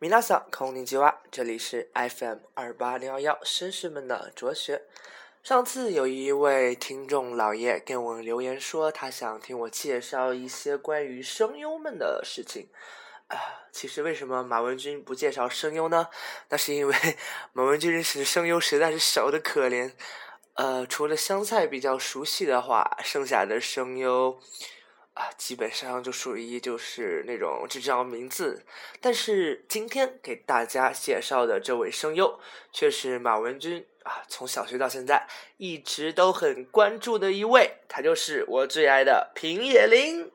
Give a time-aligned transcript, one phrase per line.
[0.00, 4.82] 米拉桑空灵吉娃，这里是 FM 二八零幺幺绅士们的哲学。
[5.44, 12.68] 上次有一位听众老爷给我留言说，他想听我介绍一些关于声优们的事情。
[13.28, 13.38] 啊，
[13.70, 16.08] 其实为什么马文君不介绍声优呢？
[16.48, 16.94] 那是因为
[17.54, 19.92] 马文君认识的声优实在是少的可怜。
[20.54, 24.40] 呃，除了香菜比较熟悉的话，剩下的声优。
[25.14, 28.64] 啊，基本上就属于就是那种只知道名字，
[29.00, 32.40] 但是今天给大家介绍的这位声优
[32.72, 40.30] 却是马文君啊，从小学到现在一直都很关注的一位，他就是我最爱的平野绫。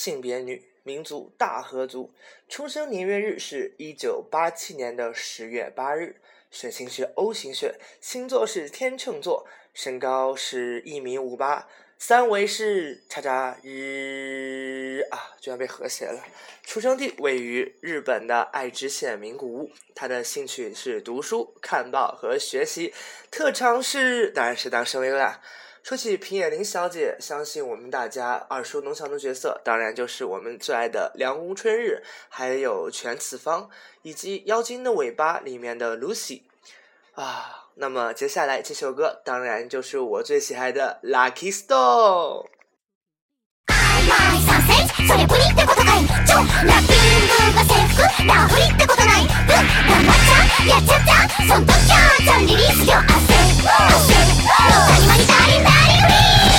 [0.00, 2.10] 性别女，民族大和族，
[2.48, 6.16] 出生年月日是一九八七年的十月八日，
[6.50, 11.68] 血型是 O 型血，星座是天秤座，身高是一米五八。
[11.98, 16.24] 三围是叉叉日啊，居然被和谐了。
[16.62, 19.70] 出生地位于日本的爱知县名古屋。
[19.94, 22.94] 他的兴趣是读书、看报和学习，
[23.30, 25.42] 特长是当然是当声优啦。
[25.90, 33.68] 说起平野绫小姐，相信我们大家耳熟能详的角色，当然就是我们最爱的凉宫春日，还有全次方，
[34.02, 36.42] 以及《妖精的尾巴》里面的 Lucy
[37.16, 37.66] 啊。
[37.74, 42.46] 那么接下来这首歌当然就是我最喜爱的《Lucky Stone》。
[53.62, 56.49] 何々ダーリンダーリンウィー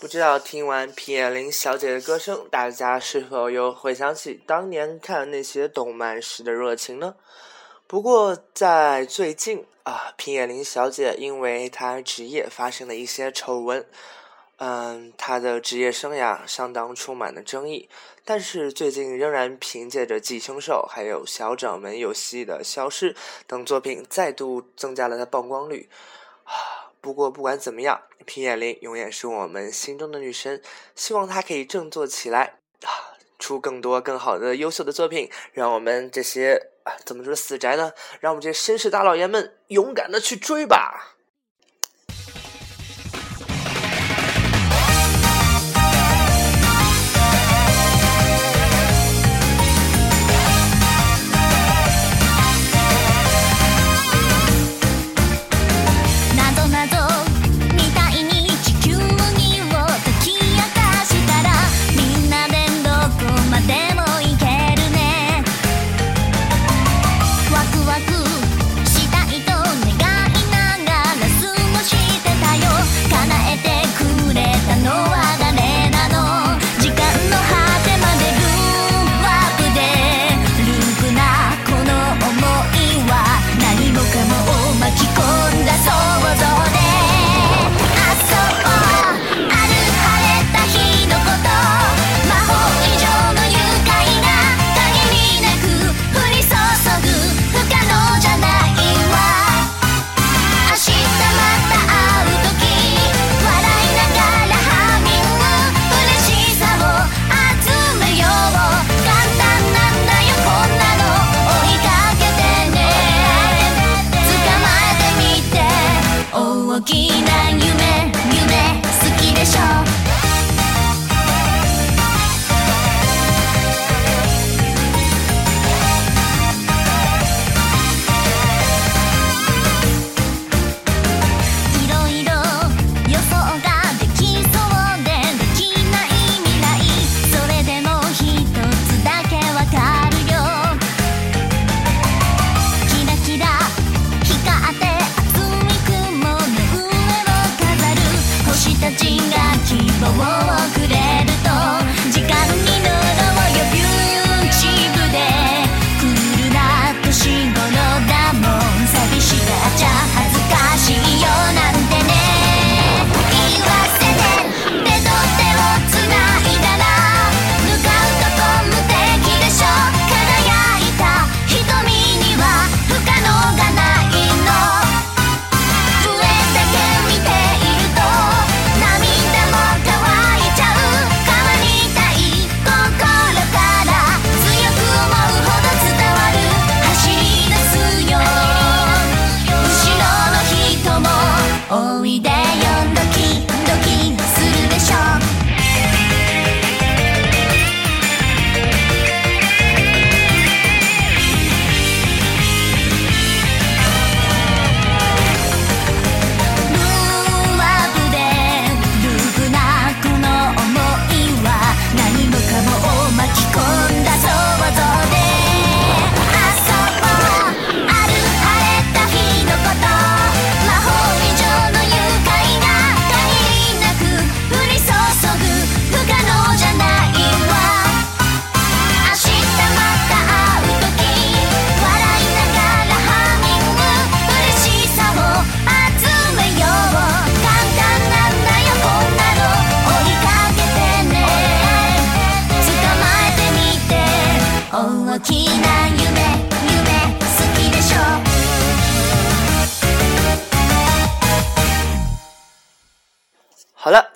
[0.00, 7.14] 不知道听完平野岭小姐的歌声大家是否又回想起当年看那些动漫时的热情呢？
[7.86, 13.86] 不过在最近啊平野岭小姐因为她职业发生了一些丑闻
[14.58, 17.88] 嗯，他的职业生涯相当充满了争议，
[18.24, 23.14] 但是最近仍然凭借着《寄生兽》还有《小掌门游戏》的消失
[23.46, 25.88] 等作品，再度增加了他曝光率。
[26.42, 30.60] 啊，不过不管怎么样，平野绫永远是我们心中的女神，
[30.96, 37.92] 希望她可以振作起来，啊，出更多更好的优秀的作品，让我们这些啊怎么说死宅呢？
[38.18, 41.14] 让我们这些绅士大老爷们勇敢的去追吧。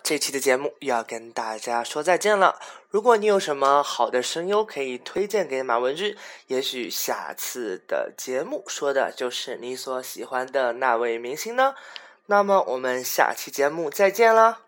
[0.03, 2.59] 这期的节目又要跟大家说再见了。
[2.91, 6.17] 如果你有什么好的声优，可以推荐给马文君。
[6.49, 11.75] 也许下次的节目说的就是你所喜欢的那位明星呢？
[12.27, 14.61] 那么我们下期节目再见啦！